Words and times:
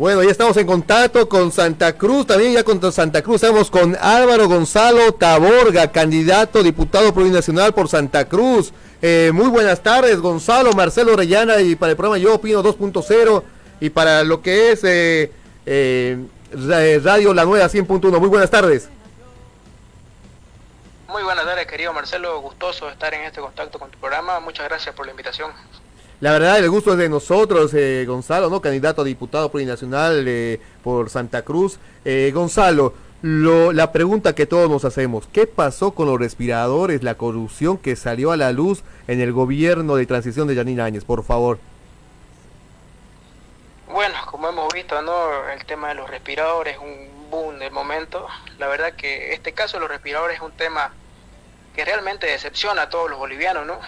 Bueno, 0.00 0.22
ya 0.22 0.30
estamos 0.30 0.56
en 0.56 0.66
contacto 0.66 1.28
con 1.28 1.52
Santa 1.52 1.92
Cruz, 1.92 2.26
también 2.26 2.54
ya 2.54 2.64
con 2.64 2.80
Santa 2.90 3.20
Cruz 3.20 3.42
estamos 3.42 3.70
con 3.70 3.94
Álvaro 4.00 4.48
Gonzalo 4.48 5.12
Taborga, 5.12 5.92
candidato 5.92 6.62
diputado 6.62 7.12
plurinacional 7.12 7.74
por 7.74 7.86
Santa 7.86 8.26
Cruz. 8.26 8.72
Eh, 9.02 9.30
muy 9.34 9.48
buenas 9.48 9.82
tardes, 9.82 10.18
Gonzalo, 10.18 10.72
Marcelo 10.72 11.14
Rellana 11.16 11.60
y 11.60 11.76
para 11.76 11.90
el 11.90 11.96
programa 11.98 12.16
Yo 12.16 12.36
Opino 12.36 12.62
2.0 12.62 13.42
y 13.80 13.90
para 13.90 14.24
lo 14.24 14.40
que 14.40 14.72
es 14.72 14.82
eh, 14.84 15.30
eh, 15.66 16.18
Radio 17.04 17.34
La 17.34 17.44
Nueva 17.44 17.66
100.1. 17.66 18.18
Muy 18.18 18.28
buenas 18.30 18.50
tardes. 18.50 18.88
Muy 21.08 21.22
buenas 21.24 21.44
tardes, 21.44 21.66
querido 21.66 21.92
Marcelo. 21.92 22.40
Gustoso 22.40 22.88
estar 22.88 23.12
en 23.12 23.24
este 23.24 23.42
contacto 23.42 23.78
con 23.78 23.90
tu 23.90 23.98
programa. 23.98 24.40
Muchas 24.40 24.66
gracias 24.66 24.94
por 24.94 25.04
la 25.04 25.10
invitación. 25.10 25.50
La 26.20 26.32
verdad, 26.32 26.58
el 26.58 26.68
gusto 26.68 26.92
es 26.92 26.98
de 26.98 27.08
nosotros, 27.08 27.72
eh, 27.72 28.04
Gonzalo, 28.06 28.50
¿no? 28.50 28.60
Candidato 28.60 29.00
a 29.00 29.04
diputado 29.04 29.50
plurinacional 29.50 30.26
eh, 30.28 30.60
por 30.84 31.08
Santa 31.08 31.40
Cruz. 31.42 31.78
Eh, 32.04 32.30
Gonzalo, 32.34 32.92
lo, 33.22 33.72
la 33.72 33.90
pregunta 33.90 34.34
que 34.34 34.44
todos 34.44 34.68
nos 34.68 34.84
hacemos, 34.84 35.26
¿qué 35.32 35.46
pasó 35.46 35.92
con 35.92 36.08
los 36.08 36.20
respiradores, 36.20 37.02
la 37.02 37.14
corrupción 37.14 37.78
que 37.78 37.96
salió 37.96 38.32
a 38.32 38.36
la 38.36 38.52
luz 38.52 38.82
en 39.08 39.22
el 39.22 39.32
gobierno 39.32 39.96
de 39.96 40.04
transición 40.04 40.46
de 40.46 40.56
Janine 40.56 40.82
Áñez? 40.82 41.04
Por 41.04 41.24
favor. 41.24 41.58
Bueno, 43.90 44.14
como 44.30 44.50
hemos 44.50 44.72
visto, 44.74 45.00
¿no? 45.00 45.48
El 45.48 45.64
tema 45.64 45.88
de 45.88 45.94
los 45.94 46.10
respiradores 46.10 46.74
es 46.74 46.80
un 46.80 47.30
boom 47.30 47.58
del 47.58 47.72
momento. 47.72 48.26
La 48.58 48.68
verdad 48.68 48.92
que 48.92 49.32
este 49.32 49.52
caso 49.52 49.78
de 49.78 49.80
los 49.80 49.88
respiradores 49.88 50.36
es 50.36 50.42
un 50.42 50.52
tema 50.52 50.92
que 51.74 51.82
realmente 51.82 52.26
decepciona 52.26 52.82
a 52.82 52.88
todos 52.90 53.08
los 53.08 53.18
bolivianos, 53.18 53.66
¿no? 53.66 53.78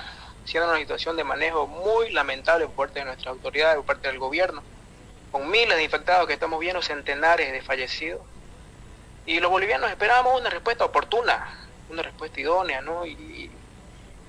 Siendo 0.44 0.68
una 0.68 0.78
situación 0.78 1.16
de 1.16 1.24
manejo 1.24 1.66
muy 1.66 2.10
lamentable 2.10 2.66
por 2.66 2.86
parte 2.86 3.00
de 3.00 3.04
nuestras 3.06 3.28
autoridades, 3.28 3.76
por 3.76 3.86
parte 3.86 4.08
del 4.08 4.18
gobierno, 4.18 4.62
con 5.30 5.50
miles 5.50 5.76
de 5.76 5.84
infectados 5.84 6.26
que 6.26 6.34
estamos 6.34 6.60
viendo, 6.60 6.82
centenares 6.82 7.52
de 7.52 7.62
fallecidos. 7.62 8.20
Y 9.24 9.40
los 9.40 9.50
bolivianos 9.50 9.90
esperábamos 9.90 10.40
una 10.40 10.50
respuesta 10.50 10.84
oportuna, 10.84 11.58
una 11.88 12.02
respuesta 12.02 12.40
idónea, 12.40 12.80
¿no? 12.80 13.06
Y, 13.06 13.50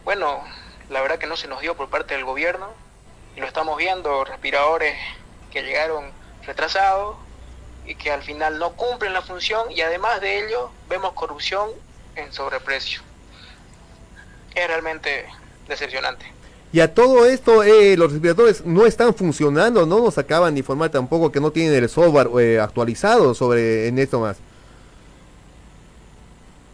bueno, 0.04 0.44
la 0.90 1.02
verdad 1.02 1.18
que 1.18 1.28
no 1.28 1.36
se 1.36 1.48
nos 1.48 1.62
dio 1.62 1.76
por 1.76 1.90
parte 1.90 2.14
del 2.14 2.26
gobierno, 2.26 2.72
y 3.36 3.40
lo 3.40 3.48
estamos 3.48 3.78
viendo, 3.78 4.24
respiradores 4.24 4.96
que 5.52 5.64
llegaron 5.64 6.12
retrasados 6.46 7.18
y 7.86 7.96
que 7.96 8.12
al 8.12 8.22
final 8.22 8.60
no 8.60 8.74
cumplen 8.74 9.14
la 9.14 9.22
función 9.22 9.72
y 9.72 9.82
además 9.82 10.22
de 10.22 10.46
ello 10.46 10.72
vemos 10.88 11.14
corrupción 11.14 11.72
en 12.16 12.32
sobreprecio. 12.32 13.02
Es 14.56 14.68
realmente 14.68 15.28
decepcionante. 15.68 16.26
Y 16.72 16.80
a 16.80 16.94
todo 16.94 17.26
esto, 17.26 17.64
eh, 17.64 17.96
los 17.98 18.12
respiradores 18.12 18.66
no 18.66 18.88
están 18.88 19.14
funcionando, 19.14 19.86
no 19.86 20.00
nos 20.00 20.18
acaban 20.18 20.56
de 20.56 20.62
informar 20.62 20.90
tampoco 20.90 21.32
que 21.32 21.40
no 21.40 21.52
tienen 21.52 21.76
el 21.76 21.88
software 21.88 22.30
eh, 22.40 22.60
actualizado 22.60 23.36
sobre 23.36 23.88
en 23.88 24.00
esto 24.00 24.20
más. 24.20 24.38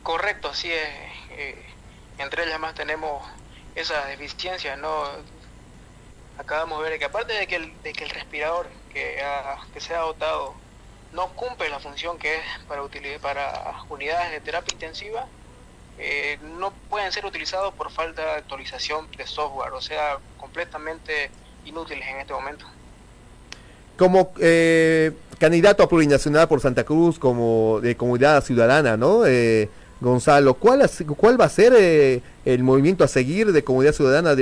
Correcto, 0.04 0.48
así 0.48 0.72
es. 0.72 0.88
Eh, 1.38 1.62
entre 2.18 2.46
ellas 2.46 2.60
más 2.60 2.76
tenemos 2.76 3.22
esa 3.76 4.06
deficiencia, 4.06 4.78
¿no? 4.78 5.04
Acabamos 6.38 6.82
de 6.82 6.90
ver 6.90 7.00
que 7.00 7.06
aparte 7.06 7.34
de 7.34 7.48
que 7.48 7.58
el, 7.58 7.74
de 7.84 7.92
que 7.92 8.06
el 8.06 8.10
respirador 8.10 8.68
que, 8.94 9.22
que 9.74 9.82
se 9.82 9.94
ha 9.94 10.00
dotado 10.00 10.54
no 11.14 11.28
cumple 11.34 11.70
la 11.70 11.80
función 11.80 12.18
que 12.18 12.36
es 12.36 12.44
para, 12.68 12.84
para 13.22 13.84
unidades 13.90 14.32
de 14.32 14.40
terapia 14.40 14.74
intensiva, 14.74 15.28
eh, 15.98 16.38
no 16.58 16.72
pueden 16.90 17.12
ser 17.12 17.26
utilizados 17.26 17.74
por 17.74 17.92
falta 17.92 18.22
de 18.22 18.32
actualización 18.32 19.08
de 19.16 19.28
software, 19.28 19.74
o 19.74 19.82
sea, 19.82 20.18
completamente 20.38 21.30
inútiles 21.66 22.08
en 22.08 22.18
este 22.18 22.34
momento. 22.34 22.66
Como 23.98 24.34
eh, 24.40 25.12
candidato 25.38 25.84
a 25.84 25.90
plurinacional 25.90 26.48
por 26.48 26.62
Santa 26.62 26.84
Cruz, 26.84 27.20
como 27.20 27.80
de 27.82 27.96
comunidad 27.96 28.44
ciudadana, 28.44 28.98
¿no? 28.98 29.26
Eh, 29.26 29.70
Gonzalo, 30.02 30.54
¿cuál, 30.54 30.90
¿cuál 31.18 31.40
va 31.40 31.46
a 31.46 31.50
ser 31.50 31.74
el 32.46 32.64
movimiento 32.64 33.04
a 33.04 33.08
seguir 33.10 33.52
de 33.52 33.64
comunidad 33.66 33.92
ciudadana 33.92 34.34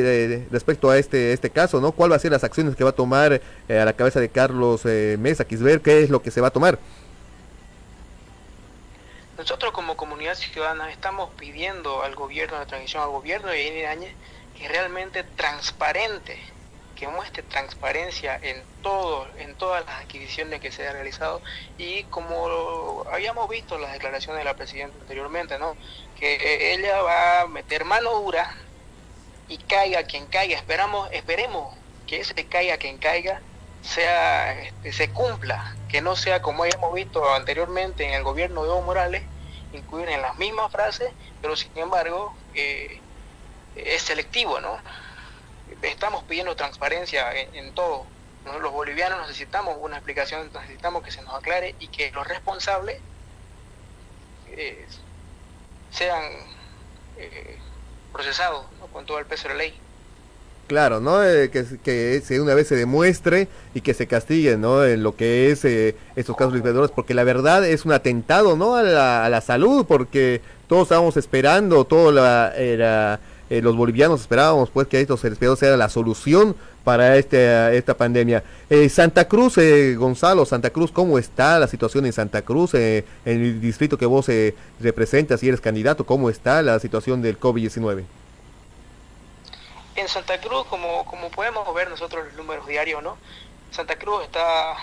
respecto 0.51 0.91
a 0.91 0.99
este 0.99 1.33
este 1.33 1.49
caso, 1.49 1.81
¿no? 1.81 1.91
¿Cuál 1.93 2.11
va 2.11 2.15
a 2.15 2.19
ser 2.19 2.31
las 2.31 2.43
acciones 2.43 2.75
que 2.75 2.83
va 2.83 2.91
a 2.91 2.93
tomar 2.93 3.41
a 3.67 3.73
la 3.73 3.93
cabeza 3.93 4.19
de 4.19 4.29
Carlos 4.29 4.85
Mesa 4.85 5.45
Quisber? 5.45 5.81
¿Qué 5.81 6.03
es 6.03 6.11
lo 6.11 6.21
que 6.21 6.29
se 6.29 6.41
va 6.41 6.49
a 6.49 6.51
tomar? 6.51 6.77
Nosotros 9.37 9.71
como 9.71 9.95
comunidad 9.95 10.33
ciudadana 10.33 10.91
estamos 10.91 11.29
pidiendo 11.35 12.01
al 12.01 12.15
gobierno, 12.15 12.57
a 12.57 12.61
la 12.61 12.65
transición 12.65 13.03
al 13.03 13.09
gobierno 13.09 13.49
de 13.49 13.81
Yanir 13.81 14.15
que 14.57 14.67
realmente 14.67 15.23
transparente, 15.23 16.39
que 16.95 17.07
muestre 17.07 17.43
transparencia 17.43 18.39
en 18.41 18.63
todo, 18.81 19.27
en 19.37 19.53
todas 19.53 19.85
las 19.85 20.01
adquisiciones 20.01 20.59
que 20.59 20.71
se 20.71 20.87
han 20.87 20.93
realizado. 20.93 21.41
Y 21.77 22.03
como 22.05 23.05
habíamos 23.11 23.47
visto 23.47 23.77
las 23.77 23.93
declaraciones 23.93 24.39
de 24.39 24.45
la 24.45 24.55
presidenta 24.55 24.97
anteriormente, 25.01 25.59
¿no? 25.59 25.77
que 26.19 26.73
ella 26.73 26.99
va 27.03 27.41
a 27.41 27.47
meter 27.47 27.85
mano 27.85 28.19
dura 28.19 28.55
y 29.47 29.59
caiga 29.59 30.03
quien 30.03 30.25
caiga, 30.25 30.57
esperamos, 30.57 31.09
esperemos 31.11 31.75
que 32.07 32.21
ese 32.21 32.33
caiga 32.47 32.77
quien 32.77 32.97
caiga 32.97 33.41
sea 33.83 34.59
este, 34.63 34.91
se 34.93 35.09
cumpla, 35.11 35.75
que 35.87 36.01
no 36.01 36.15
sea 36.15 36.41
como 36.41 36.63
hayamos 36.63 36.93
visto 36.93 37.33
anteriormente 37.33 38.05
en 38.05 38.13
el 38.13 38.23
gobierno 38.23 38.63
de 38.63 38.69
Evo 38.69 38.81
Morales, 38.81 39.23
incluir 39.73 40.09
en 40.09 40.21
las 40.21 40.37
mismas 40.37 40.71
frases, 40.71 41.11
pero 41.41 41.55
sin 41.55 41.75
embargo 41.77 42.35
eh, 42.53 42.99
es 43.75 44.01
selectivo, 44.01 44.59
¿no? 44.59 44.77
Estamos 45.81 46.23
pidiendo 46.23 46.55
transparencia 46.55 47.31
en, 47.33 47.73
todo. 47.73 48.05
Los 48.61 48.71
bolivianos 48.71 49.19
necesitamos 49.21 49.77
una 49.79 49.97
explicación, 49.97 50.49
necesitamos 50.53 51.03
que 51.03 51.11
se 51.11 51.21
nos 51.21 51.33
aclare 51.35 51.75
y 51.79 51.87
que 51.89 52.11
los 52.11 52.25
responsables 52.25 52.99
eh, 54.51 54.87
sean 55.91 56.23
eh, 57.17 57.59
procesados 58.13 58.65
con 58.93 59.05
todo 59.05 59.19
el 59.19 59.25
peso 59.25 59.49
de 59.49 59.53
la 59.53 59.57
ley. 59.59 59.79
Claro, 60.67 60.99
¿no? 60.99 61.23
Eh, 61.23 61.49
que, 61.49 61.65
que 61.81 62.41
una 62.41 62.53
vez 62.53 62.67
se 62.67 62.75
demuestre 62.75 63.47
y 63.73 63.79
que 63.79 63.93
se 63.93 64.05
castigue, 64.05 64.57
¿no? 64.57 64.83
En 64.83 65.01
lo 65.01 65.15
que 65.15 65.49
es 65.49 65.63
eh, 65.63 65.95
estos 66.17 66.35
casos 66.35 66.61
de 66.61 66.89
porque 66.89 67.13
la 67.13 67.23
verdad 67.23 67.65
es 67.65 67.85
un 67.85 67.93
atentado, 67.93 68.57
¿no? 68.57 68.75
A 68.75 68.83
la, 68.83 69.41
salud, 69.41 69.85
porque 69.87 70.41
todos 70.67 70.83
estábamos 70.83 71.15
esperando, 71.15 71.85
todos 71.85 72.13
la, 72.13 72.53
eh, 72.57 73.17
los 73.61 73.77
bolivianos 73.77 74.19
esperábamos, 74.19 74.69
pues, 74.69 74.87
que 74.89 74.99
estos 74.99 75.23
respiradores 75.23 75.59
sea 75.59 75.77
la 75.77 75.87
solución 75.87 76.53
para 76.83 77.15
este, 77.15 77.77
esta 77.77 77.95
pandemia. 77.95 78.43
Santa 78.89 79.25
Cruz, 79.25 79.57
Gonzalo, 79.97 80.45
Santa 80.45 80.69
Cruz, 80.69 80.91
¿cómo 80.91 81.17
está 81.17 81.59
la 81.59 81.67
situación 81.67 82.05
en 82.05 82.13
Santa 82.13 82.41
Cruz, 82.41 82.73
en 82.73 83.05
el 83.23 83.61
distrito 83.61 83.97
que 83.97 84.05
vos 84.05 84.27
representas 84.81 85.41
y 85.43 85.47
eres 85.47 85.61
candidato? 85.61 86.05
¿Cómo 86.05 86.29
está 86.29 86.61
la 86.61 86.77
situación 86.79 87.21
del 87.21 87.39
COVID-19? 87.39 88.03
En 89.97 90.07
Santa 90.07 90.39
Cruz, 90.39 90.67
como, 90.67 91.03
podemos 91.31 91.73
ver 91.73 91.89
nosotros 91.89 92.25
los 92.25 92.35
números 92.35 92.67
diarios, 92.67 93.01
¿no? 93.01 93.17
Santa 93.71 93.97
Cruz 93.97 94.23
está, 94.23 94.77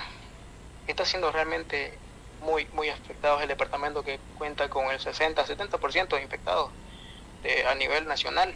está 0.88 1.04
siendo 1.04 1.30
realmente 1.30 1.96
muy, 2.40 2.66
muy 2.72 2.88
afectado. 2.88 3.40
el 3.40 3.46
departamento 3.46 4.02
que 4.02 4.18
cuenta 4.36 4.68
con 4.68 4.90
el 4.90 4.98
60-70% 4.98 6.16
de 6.16 6.22
infectados 6.22 6.72
a 7.70 7.74
nivel 7.76 8.08
nacional. 8.08 8.52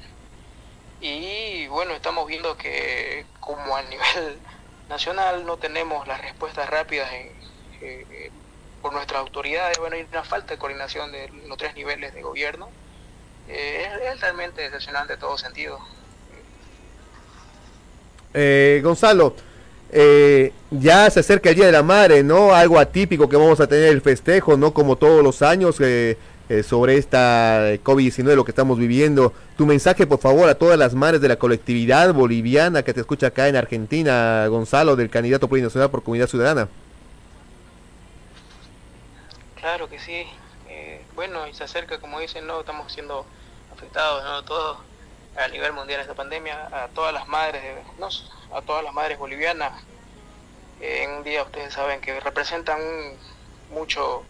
Y 1.00 1.68
bueno, 1.68 1.94
estamos 1.94 2.26
viendo 2.26 2.56
que 2.56 3.24
como 3.38 3.76
a 3.76 3.82
nivel 3.82 4.40
nacional 4.88 5.46
no 5.46 5.58
tenemos 5.58 6.08
las 6.08 6.20
respuestas 6.20 6.68
rápidas 6.68 7.08
por 8.82 8.92
nuestras 8.92 9.20
autoridades, 9.20 9.78
bueno, 9.78 9.94
hay 9.94 10.06
una 10.10 10.24
falta 10.24 10.54
de 10.54 10.58
coordinación 10.58 11.12
de 11.12 11.28
los 11.46 11.56
tres 11.56 11.76
niveles 11.76 12.14
de 12.14 12.22
gobierno. 12.22 12.68
Eh, 13.46 13.92
es, 14.02 14.14
es, 14.14 14.20
realmente 14.20 14.62
decepcionante 14.62 15.14
en 15.14 15.20
todo 15.20 15.38
sentido. 15.38 15.78
Eh, 18.40 18.80
Gonzalo, 18.84 19.34
eh, 19.90 20.52
ya 20.70 21.10
se 21.10 21.18
acerca 21.18 21.48
el 21.50 21.56
Día 21.56 21.66
de 21.66 21.72
la 21.72 21.82
Madre, 21.82 22.22
¿no? 22.22 22.54
Algo 22.54 22.78
atípico 22.78 23.28
que 23.28 23.36
vamos 23.36 23.58
a 23.58 23.66
tener 23.66 23.88
el 23.88 24.00
festejo, 24.00 24.56
¿no? 24.56 24.72
Como 24.72 24.94
todos 24.94 25.24
los 25.24 25.42
años 25.42 25.80
eh, 25.80 26.16
sobre 26.62 26.98
esta 26.98 27.74
COVID-19, 27.82 28.36
lo 28.36 28.44
que 28.44 28.52
estamos 28.52 28.78
viviendo. 28.78 29.32
Tu 29.56 29.66
mensaje, 29.66 30.06
por 30.06 30.20
favor, 30.20 30.48
a 30.48 30.54
todas 30.54 30.78
las 30.78 30.94
madres 30.94 31.20
de 31.20 31.26
la 31.26 31.34
colectividad 31.34 32.14
boliviana 32.14 32.84
que 32.84 32.94
te 32.94 33.00
escucha 33.00 33.26
acá 33.26 33.48
en 33.48 33.56
Argentina, 33.56 34.46
Gonzalo, 34.46 34.94
del 34.94 35.10
candidato 35.10 35.48
plurinacional 35.48 35.90
por 35.90 36.04
Comunidad 36.04 36.28
Ciudadana. 36.28 36.68
Claro 39.56 39.88
que 39.88 39.98
sí. 39.98 40.26
bueno, 41.16 41.48
y 41.48 41.54
se 41.54 41.64
acerca, 41.64 41.98
como 41.98 42.20
dicen, 42.20 42.46
¿no? 42.46 42.60
Estamos 42.60 42.92
siendo 42.92 43.26
afectados, 43.74 44.22
¿no? 44.22 44.44
Todos 44.44 44.78
a 45.38 45.48
nivel 45.48 45.72
mundial 45.72 46.00
esta 46.00 46.14
pandemia, 46.14 46.68
a 46.72 46.88
todas 46.88 47.14
las 47.14 47.26
madres, 47.28 47.62
no, 47.98 48.08
a 48.56 48.62
todas 48.62 48.84
las 48.84 48.92
madres 48.92 49.18
bolivianas. 49.18 49.72
en 50.80 51.10
un 51.10 51.24
día 51.24 51.42
ustedes 51.42 51.72
saben 51.72 52.00
que 52.00 52.18
representan 52.20 52.80
mucho. 53.70 54.24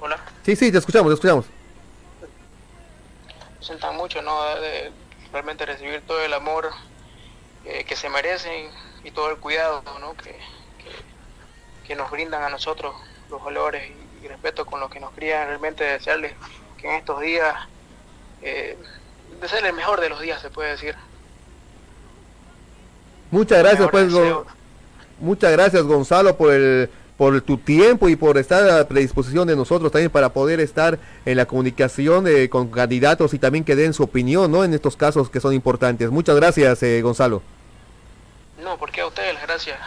Hola. 0.00 0.18
Sí, 0.44 0.54
sí, 0.56 0.70
te 0.70 0.78
escuchamos, 0.78 1.10
te 1.10 1.14
escuchamos. 1.14 1.46
Representan 3.54 3.96
mucho, 3.96 4.22
¿no? 4.22 4.56
De 4.56 4.92
realmente 5.32 5.66
recibir 5.66 6.02
todo 6.06 6.22
el 6.22 6.32
amor 6.34 6.70
eh, 7.64 7.84
que 7.84 7.96
se 7.96 8.08
merecen 8.08 8.70
y 9.02 9.10
todo 9.10 9.30
el 9.30 9.38
cuidado 9.38 9.82
¿no? 10.00 10.14
que, 10.14 10.38
que, 11.86 11.96
nos 11.96 12.10
brindan 12.10 12.42
a 12.44 12.48
nosotros 12.48 12.94
los 13.28 13.42
valores 13.42 13.90
y, 14.22 14.28
respeto 14.28 14.66
con 14.66 14.80
los 14.80 14.90
que 14.90 14.98
nos 14.98 15.12
crían, 15.12 15.46
realmente 15.46 15.84
desearles 15.84 16.32
que 16.78 16.88
en 16.88 16.94
estos 16.96 17.20
días, 17.20 17.54
eh, 18.42 18.76
desearles 19.40 19.70
el 19.70 19.76
mejor 19.76 20.00
de 20.00 20.08
los 20.08 20.20
días, 20.20 20.40
se 20.40 20.50
puede 20.50 20.70
decir. 20.70 20.94
Muchas 23.30 23.58
gracias, 23.58 23.88
pues, 23.90 24.12
muchas 25.18 25.52
gracias 25.52 25.82
Gonzalo 25.82 26.36
por 26.36 26.52
el 26.52 26.90
por 27.16 27.40
tu 27.40 27.56
tiempo 27.56 28.08
y 28.08 28.16
por 28.16 28.36
estar 28.36 28.68
a 28.68 28.86
predisposición 28.86 29.48
de 29.48 29.56
nosotros 29.56 29.90
también 29.90 30.10
para 30.10 30.30
poder 30.30 30.60
estar 30.60 30.98
en 31.24 31.36
la 31.36 31.46
comunicación 31.46 32.26
eh, 32.28 32.48
con 32.48 32.70
candidatos 32.70 33.32
y 33.32 33.38
también 33.38 33.64
que 33.64 33.74
den 33.74 33.94
su 33.94 34.02
opinión 34.02 34.52
¿no? 34.52 34.64
en 34.64 34.74
estos 34.74 34.96
casos 34.96 35.30
que 35.30 35.40
son 35.40 35.54
importantes. 35.54 36.10
Muchas 36.10 36.36
gracias, 36.36 36.82
eh, 36.82 37.00
Gonzalo. 37.00 37.42
No, 38.62 38.76
porque 38.76 39.00
a 39.00 39.06
ustedes 39.06 39.40
gracias. 39.42 39.78